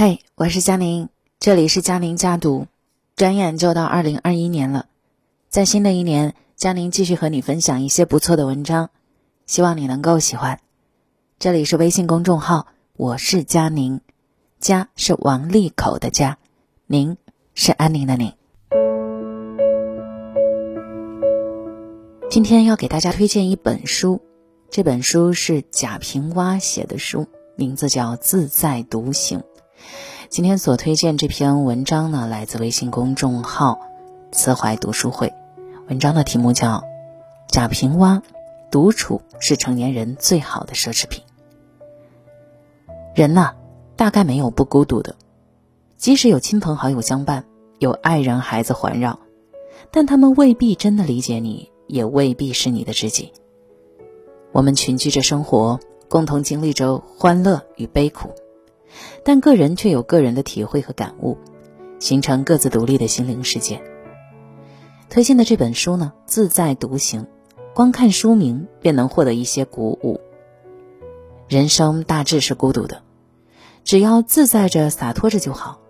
[0.00, 1.08] 嘿，我是佳宁，
[1.40, 2.68] 这里是佳宁家读。
[3.16, 4.86] 转眼就到二零二一年了，
[5.48, 8.90] 在新的一年，佳宁继续和你分享一些不错的文章，
[9.46, 10.60] 希望你能够喜欢。
[11.40, 14.00] 这里是微信公众号，我是佳宁，
[14.60, 16.38] 家是王利口的家，
[16.86, 17.16] 宁
[17.54, 18.32] 是安宁的宁。
[22.30, 24.20] 今天要给大家推荐一本书，
[24.70, 27.26] 这本书是贾平凹写的书，
[27.56, 29.40] 名字叫《自在独行》。
[30.28, 33.80] 今天所推荐这篇文章呢，来自微信公众号
[34.30, 35.32] “慈怀读书会”。
[35.88, 36.78] 文章的题目叫
[37.48, 38.22] 《贾平凹：
[38.70, 41.24] 独处是成年人最好的奢侈品》。
[43.18, 43.54] 人呐，
[43.96, 45.16] 大概没有不孤独的，
[45.96, 47.46] 即使有亲朋好友相伴，
[47.78, 49.18] 有爱人孩子环绕，
[49.90, 53.32] 但他们未必真的理解你，也未必是你的知己。
[54.52, 58.30] 我们群居着生活，共同经历着欢乐与悲苦。
[59.24, 61.36] 但个人却有个人的体会和感悟，
[61.98, 63.82] 形成各自独立的心灵世界。
[65.08, 67.26] 推荐的这本书呢，自在独行，
[67.74, 70.20] 光看书名便能获得一些鼓舞。
[71.48, 73.02] 人生大致是孤独的，
[73.84, 75.80] 只要自在着、洒脱着就好。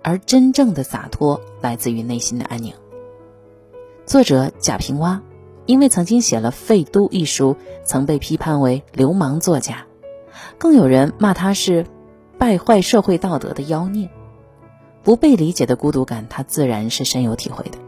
[0.00, 2.72] 而真正的洒脱来自于内心的安宁。
[4.06, 5.20] 作者贾平凹，
[5.66, 9.86] 因为曾经写了《废都》一书，曾被批判为流氓作家，
[10.56, 11.84] 更有人骂他是。
[12.38, 14.08] 败坏社会道德的妖孽，
[15.02, 17.78] 不被理解的孤独感，他自然是深有体会的。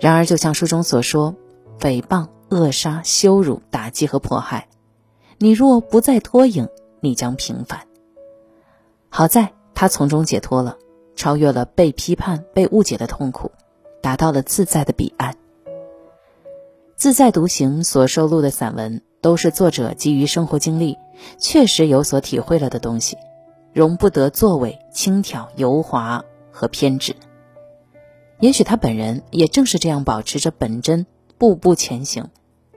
[0.00, 1.34] 然而，就像书中所说，
[1.78, 4.68] 诽谤、扼杀、羞辱、打击和迫害，
[5.38, 6.68] 你若不再脱颖，
[7.00, 7.80] 你将平凡。
[9.08, 10.78] 好在他从中解脱了，
[11.16, 13.50] 超越了被批判、被误解的痛苦，
[14.00, 15.34] 达到了自在的彼岸。
[16.96, 20.96] 自在独行所收录的散文，都是作者基于生活经历，
[21.38, 23.16] 确实有所体会了的东西。
[23.72, 27.14] 容不得作为轻佻、油滑和偏执。
[28.38, 31.06] 也许他本人也正是这样保持着本真，
[31.38, 32.28] 步步前行，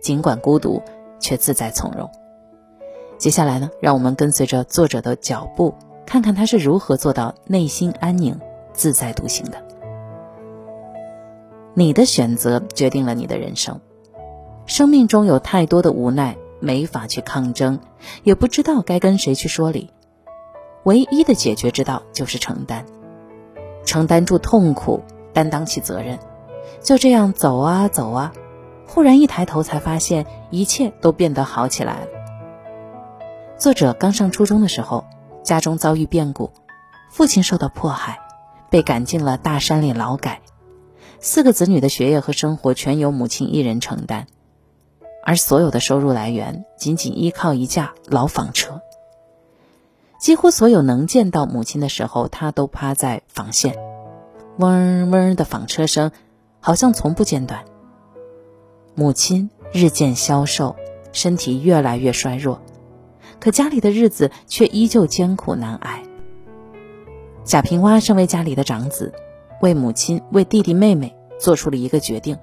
[0.02, 0.82] 尽管孤独，
[1.20, 2.10] 却自在从容。
[3.18, 5.74] 接下来呢，让我们跟随着作者的脚步，
[6.06, 8.40] 看看他是如何做到内心安宁、
[8.74, 9.64] 自在独行的。
[11.74, 13.80] 你的选择决定了你的人生。
[14.66, 17.80] 生命中有太多的无奈，没法去抗争，
[18.24, 19.90] 也不知道该跟谁去说理。
[20.84, 22.86] 唯一的解决之道就是承担，
[23.86, 25.02] 承担住痛苦，
[25.34, 26.20] 担当起责任，
[26.82, 28.34] 就这样走啊走啊，
[28.86, 32.08] 忽然一抬头才发现一切都变得好起来了。
[33.58, 35.06] 作者刚上初中的时候，
[35.42, 36.52] 家中遭遇变故，
[37.10, 38.20] 父亲受到迫害，
[38.70, 40.42] 被赶进了大山里劳改，
[41.22, 44.28] 四个子女的学业和生活全由母亲一人承担，
[45.24, 48.82] 而所有的收入来源仅仅依靠一架老纺车。
[50.24, 53.76] 几乎所有能见到母亲的时候，他都趴在纺线，
[54.58, 56.14] 嗡嗡的纺车声，
[56.62, 57.66] 好像从不间断。
[58.96, 60.78] 母亲日渐消瘦，
[61.12, 62.62] 身体越来越衰弱，
[63.42, 66.02] 可家里的日子却依旧艰苦难挨。
[67.44, 69.12] 贾平凹身为家里的长子，
[69.60, 72.38] 为母亲、为弟弟妹妹做出了一个决定：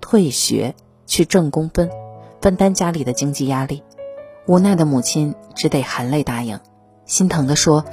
[0.00, 1.90] 退学去挣工分，
[2.40, 3.82] 分担家里的经济压力。
[4.46, 6.60] 无奈的母亲只得含泪答应。
[7.10, 7.84] 心疼地说：“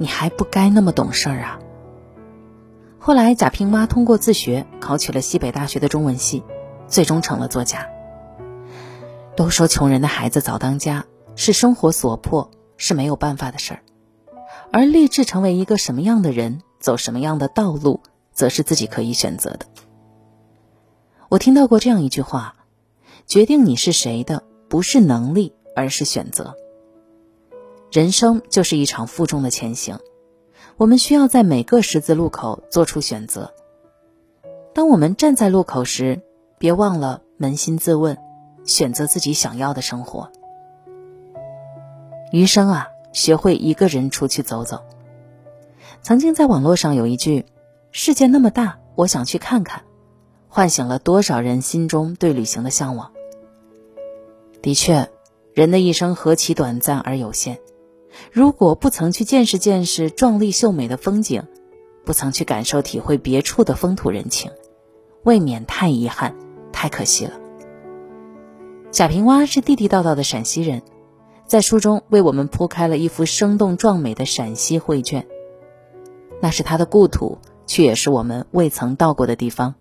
[0.00, 1.60] 你还不该那么懂事儿啊。”
[2.98, 6.42] 后来，贾平凹通过自学考取了西北大学的中文系，
[6.88, 7.86] 最终成了作家。
[9.36, 11.04] 都说穷人的孩子早当家
[11.36, 13.82] 是生活所迫，是没有办法的事儿，
[14.72, 18.00] 而立志成为一个什么样的人，走什么样的道路，
[18.32, 19.66] 则是自己可以选择的。
[21.28, 22.54] 我听到过这样一句话
[23.28, 26.56] ：“决定你是谁的，不是能力，而是选择。”
[27.90, 29.98] 人生就是一场负重的前行，
[30.76, 33.52] 我们需要在每个十字路口做出选择。
[34.72, 36.22] 当我们站在路口时，
[36.56, 38.16] 别忘了扪心自问，
[38.64, 40.30] 选择自己想要的生活。
[42.30, 44.84] 余生啊，学会一个人出去走走。
[46.00, 47.44] 曾经在网络上有一句
[47.90, 49.82] ：“世界那么大，我想去看看”，
[50.48, 53.10] 唤醒了多少人心中对旅行的向往。
[54.62, 55.10] 的确，
[55.54, 57.58] 人的一生何其短暂而有限。
[58.32, 61.44] 如果不曾去见识见识壮丽秀美的风景，
[62.04, 64.50] 不曾去感受体会别处的风土人情，
[65.22, 66.34] 未免太遗憾，
[66.72, 67.32] 太可惜了。
[68.90, 70.82] 贾平凹是地地道道的陕西人，
[71.46, 75.26] 在书中为我们铺开了一幅生动壮美的陕西绘卷。
[76.40, 79.74] 那是他的故土，却也是我们未曾到过的地方。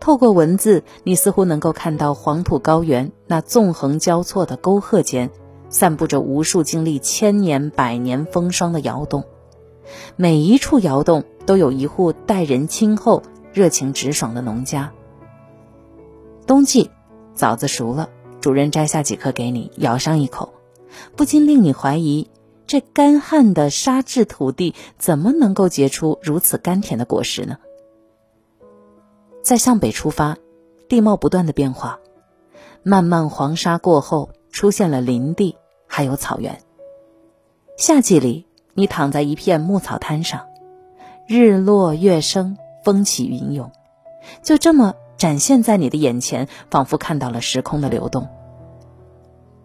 [0.00, 5.30] 透过文字，你似乎能够看到黄土高原那纵横交错的沟壑间。
[5.70, 9.24] 散布着无数经历千年百年风霜的窑洞，
[10.16, 13.22] 每一处窑洞都有一户待人亲厚、
[13.52, 14.92] 热情直爽的农家。
[16.46, 16.90] 冬季，
[17.34, 20.52] 枣子熟了，主人摘下几颗给你，咬上一口，
[21.16, 22.28] 不禁令你怀疑：
[22.66, 27.58] 这干旱的沙质土地怎么能够结出如此甘甜的果实呢？
[29.42, 30.36] 再向北出发，
[30.88, 32.00] 地貌不断的变化，
[32.82, 35.56] 漫漫黄沙过后，出现了林地，
[36.00, 36.60] 还有草原。
[37.76, 40.46] 夏季里，你躺在一片牧草滩上，
[41.26, 43.70] 日落月升，风起云涌，
[44.42, 44.94] 就这么。
[45.18, 48.28] 展现在你的眼前，仿佛看到了时空的流动。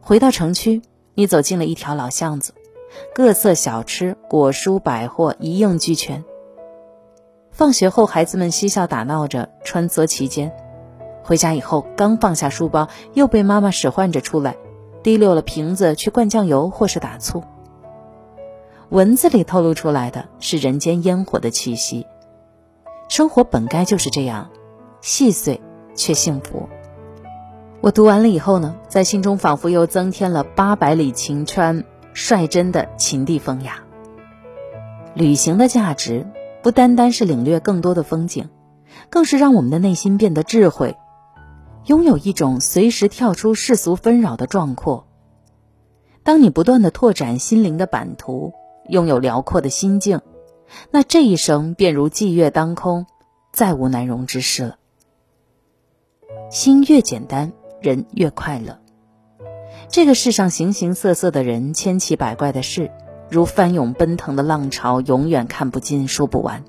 [0.01, 0.81] 回到城区，
[1.13, 2.53] 你走进了一条老巷子，
[3.13, 6.25] 各色小吃、果蔬、百货一应俱全。
[7.51, 10.51] 放学后，孩子们嬉笑打闹着穿梭其间。
[11.23, 14.57] 回家以后，刚放下书包，又被妈妈使唤着出来，
[15.05, 17.43] 滴溜了瓶子去灌酱油或是打醋。
[18.89, 22.07] 文字里透露出来的是人间烟火的气息。
[23.07, 24.49] 生活本该就是这样。
[25.01, 25.61] 细碎
[25.93, 26.67] 却幸福。
[27.81, 31.83] 我读完了以后呢，在心中仿佛又增添了八百里晴川
[32.15, 33.83] 率真的秦地风雅。
[35.13, 36.25] 旅行的价值
[36.63, 38.49] 不单单是领略更多的风景，
[39.11, 40.97] 更是让我们的内心变得智慧，
[41.85, 45.07] 拥有一种随时跳出世俗纷扰的壮阔。
[46.23, 48.53] 当你不断的拓展心灵的版图，
[48.89, 50.21] 拥有辽阔的心境，
[50.89, 53.05] 那这一生便如霁月当空，
[53.53, 54.77] 再无难容之事了。
[56.49, 58.79] 心越简单，人越快乐。
[59.87, 62.89] 这个世上形形色色的人，千奇百怪的事，
[63.29, 66.63] 如翻涌奔腾的浪潮，永远看不尽，说不完。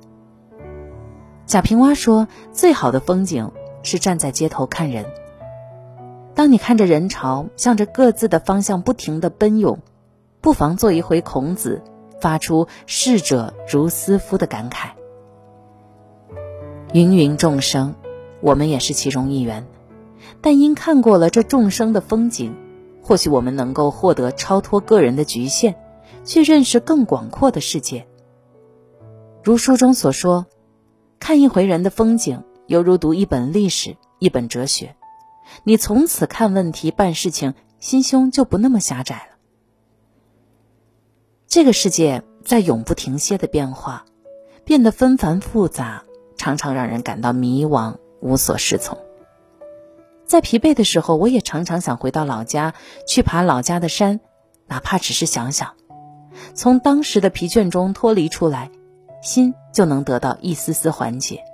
[1.47, 3.53] 贾平凹说：“最好的风景
[3.83, 5.05] 是站在街头看人。
[6.35, 9.79] 当你看着人潮向着各自的方向不停的奔涌，
[10.41, 11.83] 不妨做一回孔子，
[12.21, 14.89] 发出‘逝者如斯夫’的感慨。
[16.93, 17.95] 芸芸众生。”
[18.43, 19.67] 我们也是其中一员，
[20.43, 22.55] 但因看过了这众生的风景，
[23.03, 25.75] 或许我们能够获得超脱个人的局限，
[26.23, 28.07] 去认识更广阔的世界。
[29.43, 30.47] 如书中所说，
[31.19, 34.97] 看一回人的风景，犹如读一本历史、一本哲学。
[35.65, 39.37] 你从此看问题、办事情，心胸就不那么狭窄了。
[41.47, 44.05] 这个世界在永不停歇的变化，
[44.65, 46.03] 变得纷繁复杂，
[46.37, 47.97] 常常让人感到迷惘。
[48.23, 48.99] 无所适从，
[50.25, 52.75] 在疲惫的时候，我也常常想回到老家
[53.07, 54.21] 去爬老家的山，
[54.67, 55.75] 哪怕只是想想，
[56.55, 58.71] 从当时的疲倦中脱离出来，
[59.23, 61.45] 心就能得到一丝丝缓解。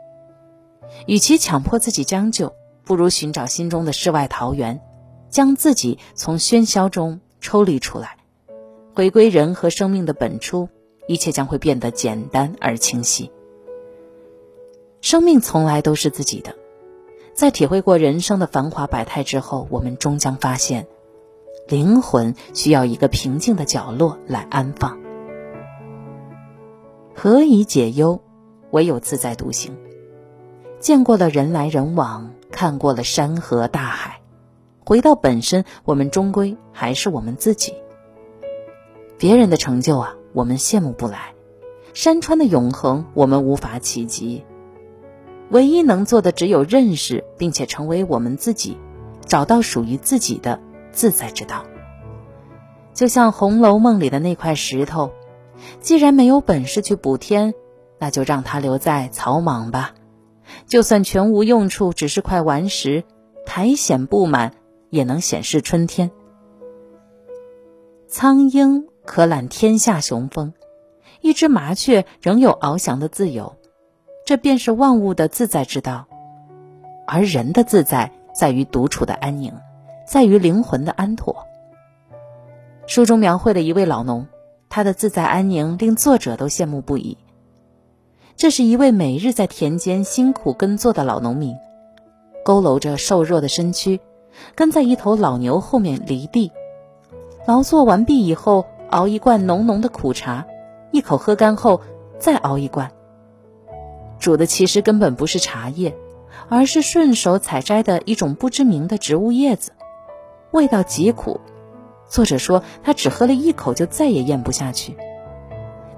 [1.06, 2.54] 与其强迫自己将就，
[2.84, 4.80] 不如寻找心中的世外桃源，
[5.30, 8.16] 将自己从喧嚣中抽离出来，
[8.94, 10.68] 回归人和生命的本初，
[11.06, 13.30] 一切将会变得简单而清晰。
[15.00, 16.54] 生命从来都是自己的，
[17.34, 20.86] 在体会过人生的繁华百态之后，我们终将发现，
[21.66, 24.98] 灵魂需要一个平静的角落来安放。
[27.14, 28.20] 何以解忧？
[28.70, 29.76] 唯有自在独行。
[30.82, 34.20] 见过了人来人往，看过了山河大海，
[34.84, 37.72] 回到本身，我们终归还是我们自己。
[39.16, 41.36] 别人的成就啊，我们羡慕不来；
[41.94, 44.44] 山川的永恒，我们无法企及。
[45.50, 48.76] 唯一能做的只有认识，并且成为我们自己，
[49.24, 50.58] 找到属于自己的
[50.90, 51.64] 自在之道。
[52.92, 55.12] 就像《红楼梦》里的那块石头，
[55.80, 57.54] 既然没有本事去补天，
[58.00, 59.94] 那就让它留在草莽吧。
[60.66, 63.04] 就算全无用处，只是块顽石，
[63.44, 64.52] 苔藓布满，
[64.90, 66.10] 也能显示春天。
[68.08, 70.52] 苍鹰可揽天下雄风，
[71.20, 73.56] 一只麻雀仍有翱翔的自由。
[74.24, 76.06] 这便是万物的自在之道，
[77.06, 79.52] 而人的自在在于独处的安宁，
[80.06, 81.46] 在于灵魂的安妥。
[82.86, 84.26] 书中描绘的一位老农，
[84.68, 87.18] 他的自在安宁令作者都羡慕不已。
[88.36, 91.56] 这是一位每日在田间辛苦耕作的老农民，
[92.44, 94.00] 佝偻着瘦弱的身躯，
[94.54, 96.50] 跟在一头老牛后面犁地。
[97.46, 100.46] 劳作完毕以后，熬一罐浓浓的苦茶，
[100.90, 101.80] 一口喝干后，
[102.18, 102.90] 再熬一罐。
[104.18, 105.94] 煮的其实根本不是茶叶，
[106.48, 109.72] 而是顺手采摘的一种不知名的植物叶子，
[110.50, 111.40] 味道极苦。
[112.08, 114.96] 作者说他只喝了一口就再也咽不下去，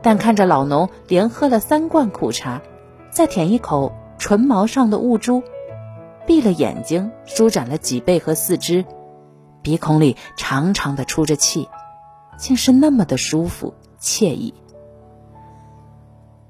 [0.04, 2.62] 但看着老农连喝了三罐苦茶，
[3.10, 5.42] 再舔一口唇毛上的雾珠，
[6.26, 8.84] 闭了眼睛，舒展了脊背和四肢，
[9.62, 11.68] 鼻孔里长长的出着气。
[12.36, 14.52] 竟是那么的舒服惬意。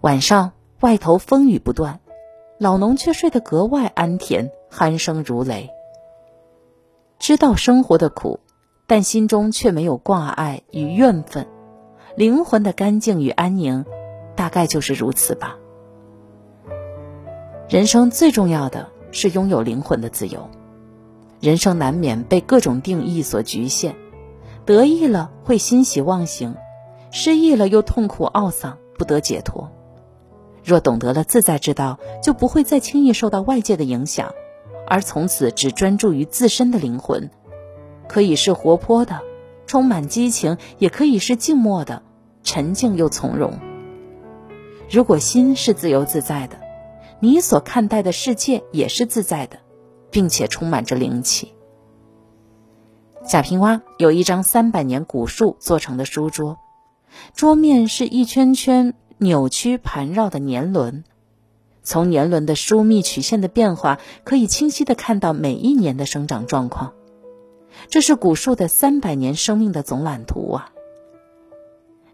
[0.00, 2.00] 晚上外头风雨不断，
[2.58, 5.68] 老农却睡得格外安恬，鼾声如雷。
[7.18, 8.40] 知道生活的苦，
[8.86, 11.46] 但心中却没有挂碍与怨愤，
[12.16, 13.84] 灵魂的干净与安宁，
[14.36, 15.56] 大概就是如此吧。
[17.68, 20.48] 人生最重要的是拥有灵魂的自由。
[21.40, 23.96] 人生难免被各种定义所局限，
[24.64, 26.54] 得意了会欣喜忘形，
[27.10, 29.68] 失意了又痛苦懊丧，不得解脱。
[30.62, 34.32] 若懂得了自在之道，就不会再轻易受到外界的影响，
[34.86, 37.28] 而从此只专注于自身的灵魂。
[38.08, 39.20] 可以是活泼的，
[39.66, 42.02] 充满激情；也可以是静默的，
[42.42, 43.58] 沉静又从容。
[44.90, 46.58] 如果心是自由自在的，
[47.20, 49.58] 你所看待的世界也是自在的。
[50.14, 51.54] 并且充满着灵气。
[53.26, 56.56] 贾平凹有一张三百年古树做成的书桌，
[57.34, 61.02] 桌面是一圈圈扭曲盘绕的年轮，
[61.82, 66.92] 从年轮的疏密曲线的变化，可以清晰的看到每一年的生长状况。
[67.88, 70.70] 这是古树的三百年生命的总览图啊！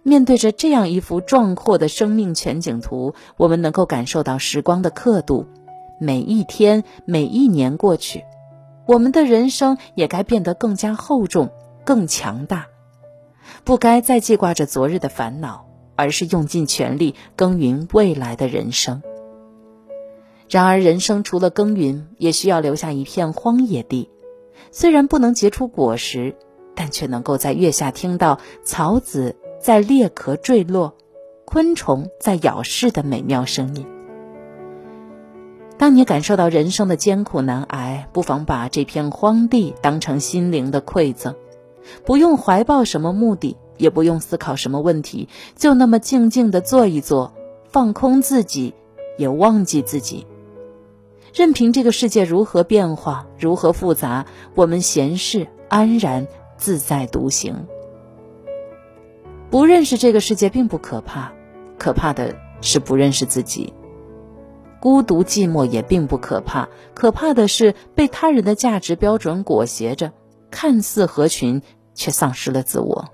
[0.02, 5.47] 面对着这样一幅壮阔的生命全景图，我们能够感受到时光的刻度。
[6.00, 8.25] 每一天，每一年过去，
[8.87, 11.50] 我们的人生也该变得更加厚重、
[11.85, 12.69] 更强大，
[13.64, 19.02] 不该再记挂着昨日的烦恼，而是用尽全力耕耘未来的人生。
[20.49, 24.09] 然而，人生除了耕耘，也需要留下一片荒野地，
[24.71, 26.35] 虽然不能结出果实，
[26.75, 30.95] 但却能够在月下听到草籽在裂壳坠落，
[31.45, 33.87] 昆虫在咬噬的美妙声音。
[35.76, 41.35] 当你感受到人生的艰苦难挨，不妨把这片荒地当成心灵的馈赠，
[42.05, 47.33] 不用怀抱什么目的，也不用思考什么问题，就那么静静的坐一坐，
[47.71, 48.75] 放空自己，
[49.17, 50.26] 也忘记自己，
[51.34, 57.66] 任凭这个世界如何变化，如何复杂，我们闲适安然自在独行。
[59.50, 61.32] 不认识这个世界并不可怕，
[61.78, 63.72] 可怕的是不认识自己。
[64.80, 70.12] 孤独寂寞也并不可怕，可怕的是被他人的价值标准裹挟着，
[70.50, 71.62] 看似合群，
[71.94, 73.06] 却丧失了自我。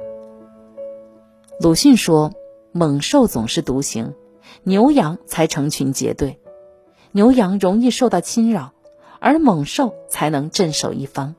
[1.61, 2.32] 鲁迅说
[2.73, 4.14] ：“猛兽总是独行，
[4.62, 6.38] 牛羊才成群结队。
[7.16, 8.75] 牛羊容易受到侵扰，
[9.20, 11.35] 而猛兽才能镇守一方。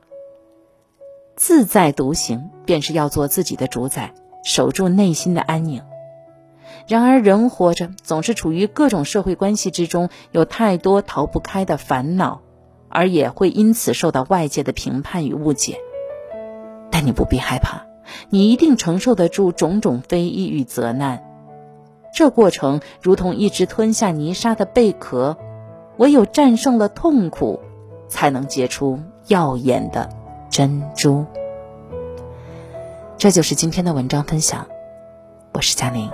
[1.36, 5.80] 自在独行，便是要做自己的主宰，守住内心的安宁。”
[6.88, 12.40] 然而，人活着总是处于各种社会关系之中，有太多逃不开的烦恼，
[12.88, 15.78] 而也会因此受到外界的评判与误解。
[16.90, 17.86] 但你不必害怕，
[18.30, 21.22] 你一定承受得住种种非议与责难。
[22.12, 25.38] 这过程如同一只吞下泥沙的贝壳，
[25.98, 27.60] 唯有战胜了痛苦，
[28.08, 30.08] 才能结出耀眼的
[30.48, 31.24] 珍珠。
[33.16, 34.66] 这就是今天的文章分享，
[35.52, 36.08] 我是佳宁。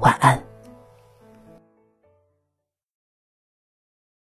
[0.00, 0.47] 晚安。